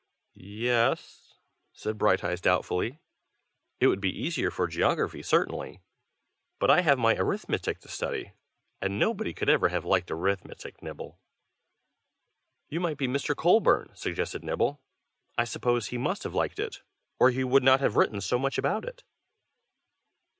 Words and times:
"Ye 0.33 0.67
es," 0.67 1.35
said 1.73 1.99
Brighteyes, 1.99 2.41
doubtfully. 2.41 2.99
"It 3.79 3.85
would 3.85 4.01
be 4.01 4.09
easier 4.09 4.49
for 4.49 4.65
geography, 4.65 5.21
certainly. 5.21 5.79
But 6.57 6.71
I 6.71 6.81
have 6.81 6.97
my 6.97 7.15
arithmetic 7.15 7.77
to 7.81 7.87
study, 7.87 8.31
and 8.81 8.97
nobody 8.97 9.31
could 9.31 9.47
ever 9.47 9.69
have 9.69 9.85
liked 9.85 10.09
arithmetic, 10.09 10.81
Nibble." 10.81 11.19
"You 12.67 12.79
might 12.79 12.97
be 12.97 13.07
Mr. 13.07 13.35
Colburn," 13.35 13.91
suggested 13.93 14.43
Nibble. 14.43 14.81
"I 15.37 15.43
suppose 15.43 15.89
he 15.89 15.99
must 15.99 16.23
have 16.23 16.33
liked 16.33 16.57
it, 16.57 16.81
or 17.19 17.29
he 17.29 17.43
would 17.43 17.61
not 17.61 17.79
have 17.79 17.95
written 17.95 18.21
so 18.21 18.39
much 18.39 18.57
about 18.57 18.85
it." 18.85 19.03